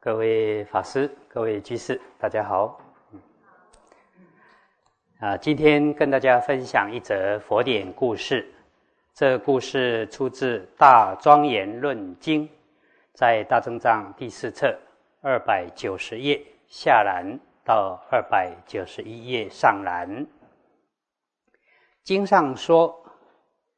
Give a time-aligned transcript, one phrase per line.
[0.00, 2.80] 各位法师、各位居士，大家好。
[5.20, 8.46] 啊，今天跟大家分享一则佛典故事。
[9.14, 12.48] 这故事出自《大庄严论经》，
[13.12, 14.76] 在大正藏第四册
[15.22, 20.26] 二百九十页下栏到二百九十一页上栏。
[22.02, 22.94] 经上说，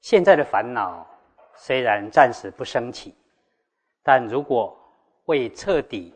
[0.00, 1.06] 现在的烦恼
[1.54, 3.14] 虽然暂时不升起，
[4.02, 4.76] 但如果
[5.26, 6.12] 未彻底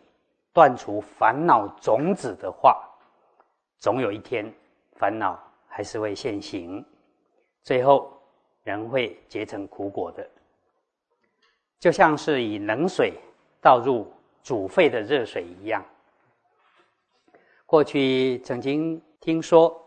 [0.52, 2.82] 断除烦恼种子的话，
[3.78, 4.52] 总有一天
[4.96, 6.84] 烦恼还是会现行，
[7.62, 8.12] 最后
[8.64, 10.28] 人会结成苦果的。
[11.78, 13.14] 就像是以冷水
[13.60, 14.12] 倒入
[14.42, 15.84] 煮沸的热水一样。
[17.66, 19.80] 过去曾经听说，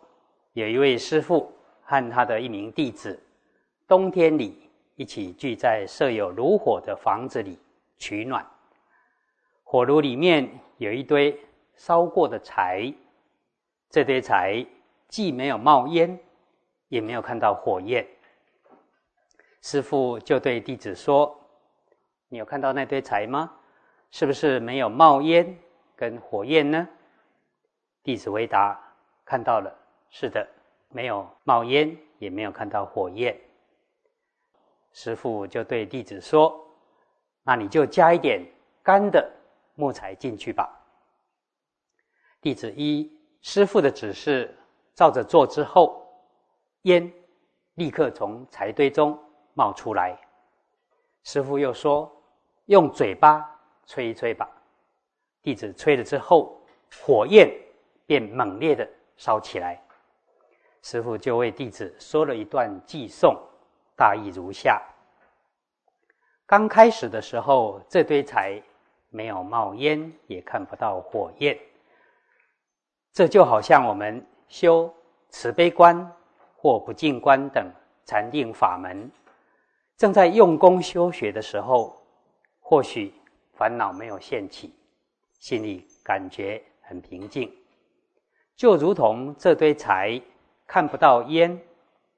[0.53, 3.21] 有一位师傅和他的一名弟子，
[3.87, 7.59] 冬天里一起聚在设有炉火的房子里
[7.97, 8.45] 取暖。
[9.73, 11.35] 火炉里面有一堆
[11.73, 12.93] 烧过的柴，
[13.89, 14.63] 这堆柴
[15.07, 16.19] 既没有冒烟，
[16.89, 18.07] 也没有看到火焰。
[19.63, 21.35] 师傅就对弟子说
[22.29, 23.51] ：“你有看到那堆柴吗？
[24.11, 25.57] 是不是没有冒烟
[25.95, 26.87] 跟火焰呢？”
[28.03, 28.79] 弟子回答
[29.25, 29.75] ：“看到了，
[30.11, 30.47] 是的，
[30.89, 33.35] 没有冒烟，也没有看到火焰。”
[34.93, 36.63] 师傅就对弟子说
[37.41, 38.39] ：“那你就加一点
[38.83, 39.27] 干的。”
[39.75, 40.69] 木材进去吧。
[42.41, 44.57] 弟子一师傅的指示
[44.93, 46.05] 照着做之后，
[46.83, 47.11] 烟
[47.75, 49.17] 立刻从柴堆中
[49.53, 50.17] 冒出来。
[51.23, 52.11] 师傅又说
[52.67, 53.43] ：“用嘴巴
[53.85, 54.49] 吹一吹吧。”
[55.41, 56.61] 弟子吹了之后，
[57.01, 57.49] 火焰
[58.05, 59.81] 便猛烈的烧起来。
[60.81, 63.35] 师傅就为弟子说了一段偈颂，
[63.95, 64.81] 大意如下：
[66.45, 68.61] 刚开始的时候，这堆柴。
[69.13, 71.55] 没有冒烟，也看不到火焰。
[73.11, 74.91] 这就好像我们修
[75.29, 76.11] 慈悲观
[76.57, 77.71] 或不净观等
[78.05, 79.11] 禅定法门，
[79.97, 81.95] 正在用功修学的时候，
[82.59, 83.13] 或许
[83.53, 84.73] 烦恼没有现起，
[85.37, 87.55] 心里感觉很平静，
[88.55, 90.19] 就如同这堆柴
[90.65, 91.61] 看不到烟，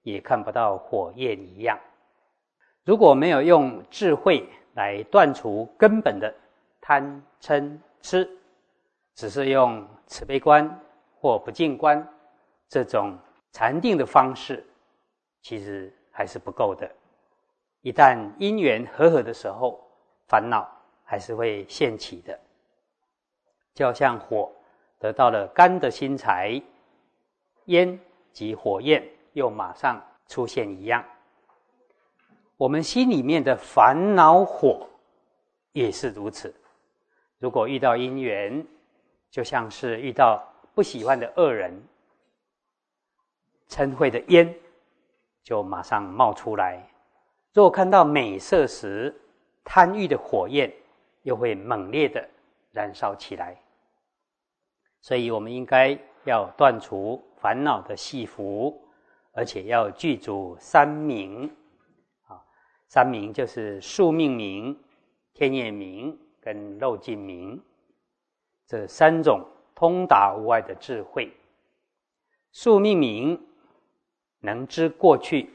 [0.02, 1.78] 也看不到火焰一样。
[2.86, 6.34] 如果没有用智慧来断除根本的。
[6.88, 8.30] 贪嗔痴，
[9.16, 10.70] 只是用慈悲观
[11.20, 12.08] 或不净观
[12.70, 13.18] 这种
[13.52, 14.64] 禅定的方式，
[15.42, 16.88] 其实还是不够的。
[17.82, 19.84] 一旦因缘和合的时候，
[20.28, 20.70] 烦恼
[21.04, 22.40] 还是会现起的。
[23.74, 24.52] 就像火
[25.00, 26.62] 得到了干的新柴，
[27.66, 28.00] 烟
[28.32, 29.04] 及火焰
[29.34, 31.04] 又马上出现一样。
[32.58, 34.88] 我们心里面的烦恼火
[35.72, 36.54] 也是如此。
[37.46, 38.66] 如果遇到因缘，
[39.30, 41.80] 就像是遇到不喜欢的恶人，
[43.70, 44.52] 嗔恚的烟
[45.44, 46.82] 就马上冒出来；
[47.54, 49.16] 若看到美色时，
[49.64, 50.74] 贪欲的火焰
[51.22, 52.28] 又会猛烈的
[52.72, 53.56] 燃烧起来。
[55.00, 58.76] 所以，我们应该要断除烦恼的戏服，
[59.34, 61.46] 而且要具足三明。
[62.26, 62.42] 啊，
[62.88, 64.76] 三明就是宿命明、
[65.32, 66.20] 天眼明。
[66.46, 67.60] 跟漏尽明
[68.68, 71.34] 这三种通达无碍的智慧，
[72.52, 73.48] 宿命明
[74.42, 75.50] 能知过去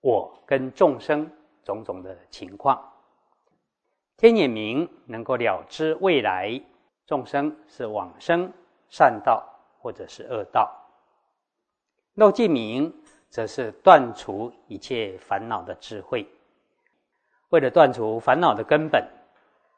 [0.00, 1.28] 我跟众生
[1.64, 2.80] 种种的情况，
[4.16, 6.62] 天眼明能够了知未来
[7.06, 8.48] 众生是往生
[8.88, 9.44] 善道
[9.80, 10.72] 或者是恶道，
[12.14, 16.24] 漏尽明则是断除一切烦恼的智慧。
[17.48, 19.04] 为了断除烦恼的根本，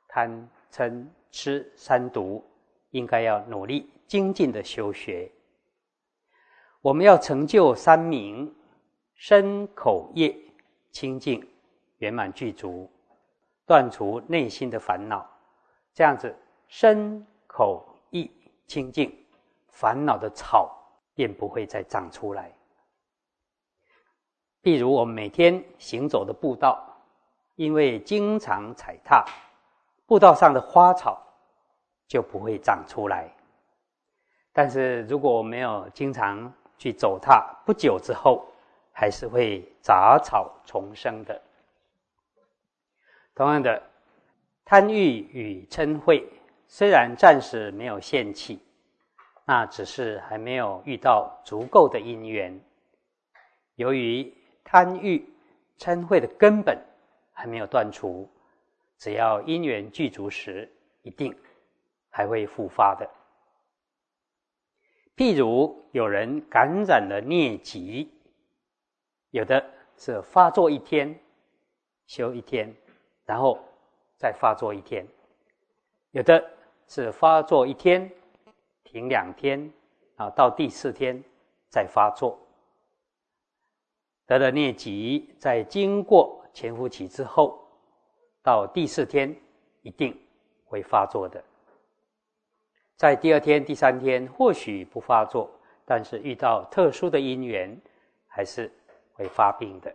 [0.09, 0.47] 贪。
[0.71, 2.45] 嗔痴三毒，
[2.91, 5.31] 应该要努力精进的修学。
[6.81, 8.55] 我们要成就三明，
[9.15, 10.35] 身口业
[10.91, 11.47] 清净
[11.99, 12.91] 圆满具足，
[13.67, 15.29] 断除内心的烦恼。
[15.93, 16.35] 这样子，
[16.69, 18.31] 身口意
[18.67, 19.13] 清净，
[19.69, 20.71] 烦恼的草
[21.15, 22.53] 便不会再长出来。
[24.63, 26.97] 譬如我们每天行走的步道，
[27.57, 29.25] 因为经常踩踏。
[30.09, 31.23] 步道上的花草
[32.07, 33.29] 就不会长出来，
[34.55, 38.47] 但是如果没有经常去走踏，不久之后
[38.91, 41.39] 还是会杂草丛生的。
[43.35, 43.83] 同样的，
[44.65, 46.25] 贪欲与嗔恚
[46.67, 48.59] 虽然暂时没有现起，
[49.45, 52.59] 那只是还没有遇到足够的因缘。
[53.75, 54.35] 由于
[54.65, 55.31] 贪欲、
[55.79, 56.83] 嗔恚的根本
[57.35, 58.27] 还没有断除。
[58.99, 60.71] 只要因缘具足时，
[61.03, 61.35] 一定
[62.11, 63.09] 还会复发的。
[65.17, 68.11] 譬如有人感染了疟疾，
[69.31, 69.65] 有的
[69.97, 71.19] 是发作一天，
[72.07, 72.75] 休一天，
[73.25, 73.59] 然后
[74.17, 75.05] 再发作一天；
[76.11, 76.45] 有的
[76.87, 78.11] 是发作一天，
[78.85, 79.73] 停两天，
[80.17, 81.23] 啊，到第四天
[81.69, 82.39] 再发作。
[84.27, 87.68] 得了疟疾，在经过潜伏期之后，
[88.49, 89.37] 到第四天
[89.83, 90.19] 一定
[90.65, 91.45] 会发作的。
[92.97, 95.51] 在第二天、第三天或许不发作，
[95.85, 97.79] 但是遇到特殊的因缘，
[98.27, 98.73] 还是
[99.13, 99.95] 会发病的。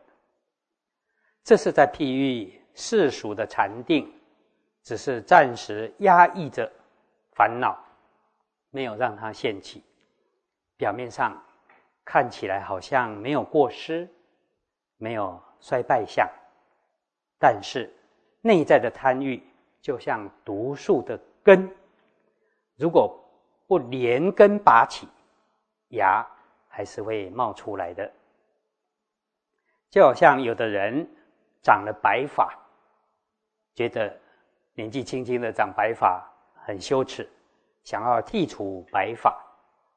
[1.43, 4.13] 这是在譬喻世俗的禅定，
[4.83, 6.71] 只是暂时压抑着
[7.31, 7.75] 烦恼，
[8.69, 9.83] 没有让它现起。
[10.77, 11.43] 表面上
[12.05, 14.07] 看起来好像没有过失，
[14.97, 16.29] 没有衰败相，
[17.39, 17.91] 但是
[18.45, 19.41] 内在的贪欲
[19.81, 21.73] 就像毒树的根。
[22.75, 23.17] 如果
[23.67, 25.07] 不连根拔起，
[25.89, 26.25] 芽
[26.67, 28.11] 还是会冒出来的。
[29.89, 31.07] 就好像有的人
[31.61, 32.53] 长了白发，
[33.73, 34.13] 觉得
[34.73, 36.21] 年纪轻轻的长白发
[36.65, 37.29] 很羞耻，
[37.83, 39.41] 想要剃除白发，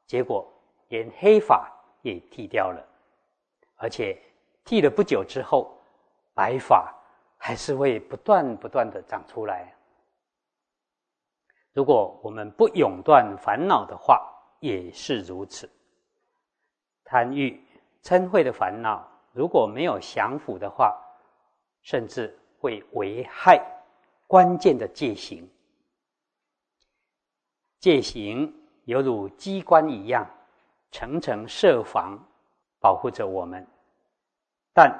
[0.06, 0.46] 结果
[0.88, 1.68] 连黑发
[2.02, 2.86] 也剃掉了，
[3.76, 4.16] 而且
[4.64, 5.76] 剃了不久之后，
[6.34, 6.94] 白发
[7.46, 9.72] 还是会不断不断的长出来。
[11.72, 14.28] 如果我们不永断烦恼的话，
[14.58, 15.70] 也是如此。
[17.04, 17.64] 贪欲、
[18.02, 21.00] 嗔恚的烦恼，如果没有降伏的话，
[21.82, 23.64] 甚至会危害
[24.26, 25.48] 关键的戒行。
[27.78, 28.52] 戒行
[28.86, 30.28] 犹如机关一样，
[30.90, 32.18] 层层设防，
[32.80, 33.64] 保护着我们。
[34.74, 34.92] 但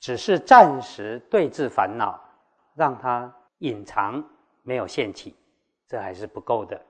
[0.00, 2.20] 只是暂时对治烦恼，
[2.74, 4.22] 让它隐藏，
[4.62, 5.34] 没有现起。
[5.86, 6.80] 这还是不够的。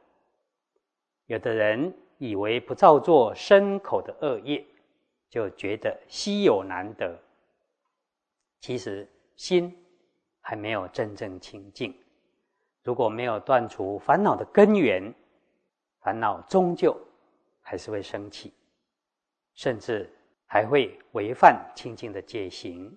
[1.27, 4.65] 有的人以为不造作身口的恶业，
[5.29, 7.19] 就觉得稀有难得。
[8.61, 9.77] 其实心
[10.41, 11.95] 还没有真正清净。
[12.83, 15.13] 如果没有断除烦恼的根源，
[16.01, 16.97] 烦恼终究
[17.61, 18.53] 还是会升起，
[19.55, 20.14] 甚至
[20.47, 22.97] 还会违反清净的戒行。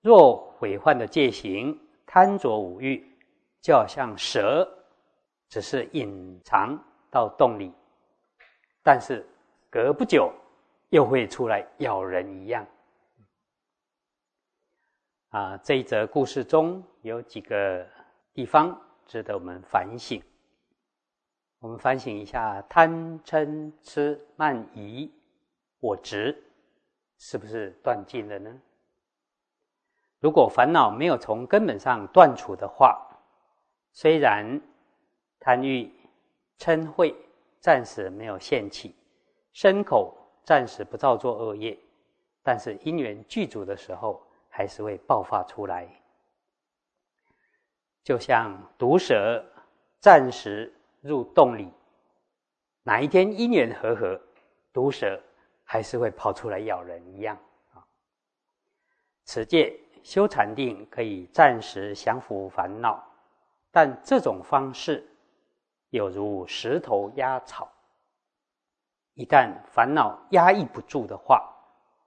[0.00, 3.12] 若毁犯的戒行，贪着五欲。
[3.62, 4.64] 就好像蛇，
[5.48, 6.80] 只是隐藏
[7.10, 7.72] 到洞里，
[8.80, 9.26] 但是
[9.68, 10.32] 隔不久
[10.90, 12.64] 又会出来咬人一样。
[15.30, 17.84] 啊，这一则故事中有几个
[18.32, 20.22] 地方值得我们反省。
[21.58, 25.12] 我们反省一下：贪嗔痴慢疑
[25.86, 26.36] 我执，
[27.16, 28.60] 是不是断尽了呢？
[30.18, 33.00] 如果烦恼没有从根本上断除的话，
[33.92, 34.60] 虽然
[35.38, 35.88] 贪欲、
[36.58, 37.14] 嗔恚
[37.60, 38.96] 暂时没有现起，
[39.52, 41.78] 身口暂时不造作恶业，
[42.42, 45.88] 但是因缘具足的时候，还是会爆发出来。
[48.02, 49.44] 就像毒蛇
[50.00, 51.72] 暂时入洞里，
[52.82, 54.20] 哪一天因缘和合，
[54.72, 55.22] 毒蛇
[55.66, 57.36] 还是会跑出来咬人一样
[57.74, 57.84] 啊。
[59.24, 63.04] 此界修禅定可以暂时降服烦恼。
[63.72, 65.06] 但这种方式
[65.90, 67.70] 有如石头压草，
[69.12, 71.46] 一旦烦恼压抑不住的话，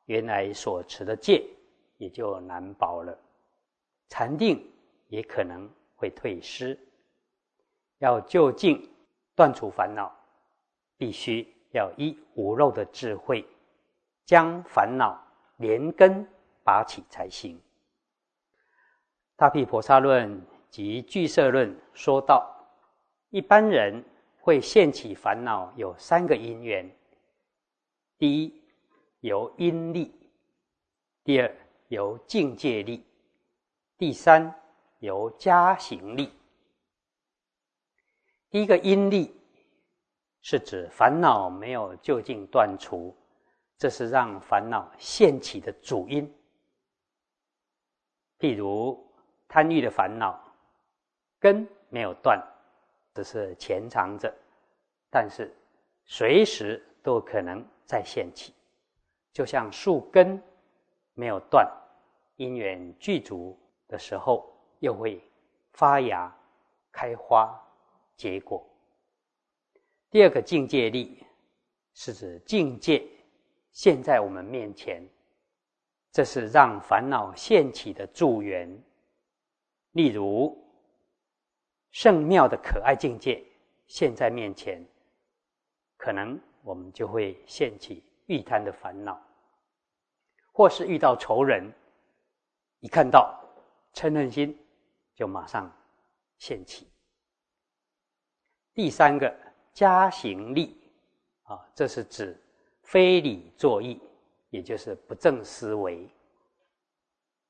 [0.05, 1.45] 原来所持的戒
[1.97, 3.15] 也就难保了，
[4.07, 4.67] 禅定
[5.09, 6.75] 也可能会退失。
[7.99, 8.89] 要就近
[9.35, 10.11] 断除烦恼，
[10.97, 13.45] 必须要依无漏的智慧，
[14.25, 15.19] 将烦恼
[15.57, 16.27] 连根
[16.63, 17.59] 拔起才行。
[19.35, 20.41] 大毗婆沙论。
[20.69, 22.47] 及聚色论说道，
[23.31, 24.05] 一般人
[24.39, 26.87] 会现起烦恼有三个因缘：
[28.19, 28.61] 第一，
[29.21, 30.11] 由因力；
[31.23, 31.51] 第二，
[31.87, 33.01] 由境界力；
[33.97, 34.53] 第三，
[34.99, 36.31] 由加行力。
[38.51, 39.33] 第一个因力
[40.41, 43.15] 是指烦恼没有就近断除，
[43.77, 46.31] 这是让烦恼现起的主因。
[48.37, 49.11] 譬如
[49.47, 50.39] 贪欲的烦恼。
[51.41, 52.37] 根没有断，
[53.13, 54.29] 只是潜藏着，
[55.09, 55.55] 但是
[56.03, 58.53] 随时都可能再现起，
[59.31, 60.37] 就像树根
[61.13, 61.65] 没有断，
[62.35, 65.23] 因缘具足的时候又会
[65.71, 66.29] 发芽、
[66.91, 67.57] 开花、
[68.17, 68.67] 结果。
[70.09, 71.23] 第二个境界力
[71.93, 73.05] 是指境界
[73.71, 75.03] 现在我们面前，
[76.11, 78.81] 这是让烦恼现起的助缘，
[79.91, 80.57] 例如。
[81.91, 83.43] 圣妙的可爱境界
[83.87, 84.79] 现在面前，
[85.97, 89.19] 可能我们就会现起欲贪的烦恼，
[90.51, 91.63] 或是遇到仇人，
[92.79, 93.43] 一看到
[93.91, 94.55] 嗔恨心，
[95.15, 95.75] 就马上
[96.37, 96.87] 现起。
[98.75, 99.35] 第三个
[99.73, 100.75] 加行力
[101.43, 102.37] 啊，这是指
[102.83, 104.01] 非理作意，
[104.49, 106.07] 也就是不正思维。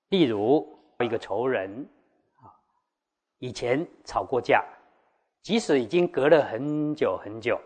[0.10, 0.68] 例如
[1.00, 1.88] 一个仇人
[2.38, 2.54] 啊，
[3.38, 4.66] 以前吵过架，
[5.42, 7.60] 即使已经隔了很久很久，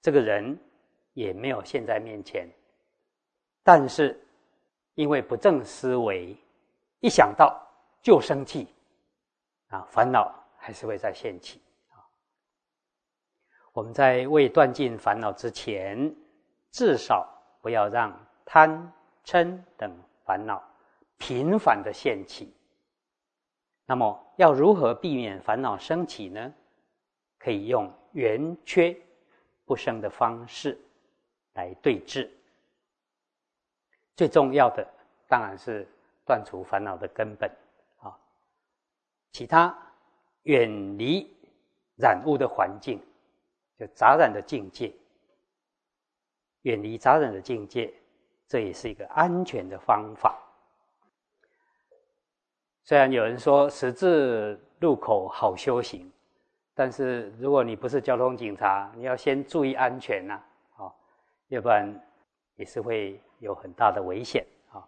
[0.00, 0.58] 这个人
[1.12, 2.48] 也没有现在面前，
[3.62, 4.18] 但是
[4.94, 6.36] 因为不正思维，
[7.00, 7.60] 一想到
[8.02, 8.68] 就生气，
[9.68, 11.60] 啊，烦恼还是会再现起。
[13.72, 16.14] 我们在未断尽烦恼之前，
[16.70, 17.26] 至少
[17.62, 18.14] 不要让
[18.44, 18.92] 贪、
[19.24, 19.90] 嗔等
[20.26, 20.62] 烦恼
[21.16, 22.52] 频繁的现起。
[23.86, 26.52] 那么，要如何避免烦恼升起呢？
[27.38, 28.96] 可以用圆缺
[29.64, 30.78] 不生的方式
[31.54, 32.30] 来对治。
[34.14, 34.86] 最重要的
[35.26, 35.88] 当然是
[36.26, 37.50] 断除烦恼的根本
[38.00, 38.14] 啊，
[39.32, 39.76] 其他
[40.42, 41.28] 远离
[41.96, 43.00] 染污的环境。
[43.88, 44.92] 杂染的境界，
[46.62, 47.92] 远离杂染的境界，
[48.46, 50.38] 这也是一个安全的方法。
[52.84, 56.10] 虽然有人说十字路口好修行，
[56.74, 60.34] 但是如果你不是交通警察，你要先注意安全呐，
[60.76, 60.92] 啊，
[61.48, 61.88] 要不然
[62.56, 64.82] 也是会有很大的危险啊。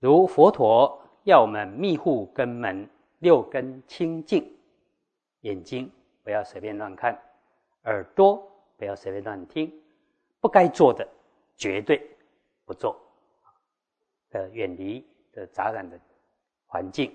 [0.00, 2.88] 如佛陀要我们密护根门，
[3.20, 4.52] 六根清净，
[5.42, 5.88] 眼睛
[6.24, 7.16] 不要随便乱看。
[7.84, 8.36] 耳朵
[8.76, 9.72] 不要随便乱听，
[10.40, 11.06] 不该做的
[11.56, 12.00] 绝对
[12.64, 13.00] 不做，
[14.30, 15.98] 呃，远离的杂染的
[16.66, 17.14] 环境。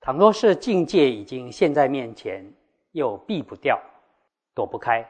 [0.00, 2.44] 倘若是境界已经现在面前，
[2.92, 3.80] 又避不掉、
[4.54, 5.04] 躲不开，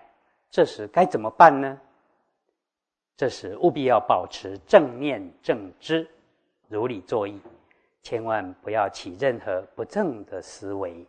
[0.50, 1.80] 这时该怎么办呢？
[3.16, 6.08] 这时务必要保持正念正知，
[6.68, 7.40] 如理作意，
[8.02, 11.06] 千万不要起任何不正的思维。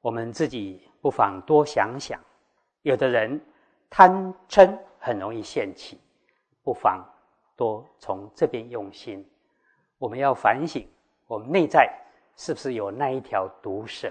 [0.00, 2.18] 我们自己不妨多想想，
[2.82, 3.40] 有的人
[3.90, 6.00] 贪嗔很容易现起，
[6.62, 7.04] 不妨
[7.54, 9.28] 多从这边用心。
[9.98, 10.88] 我们要反省，
[11.26, 11.92] 我们内在
[12.34, 14.10] 是不是有那一条毒蛇？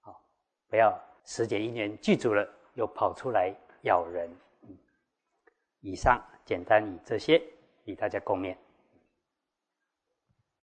[0.00, 0.20] 好，
[0.68, 4.28] 不要时节一年记住了，又跑出来咬人。
[5.80, 7.40] 以上简单以这些
[7.84, 8.56] 与大家共勉。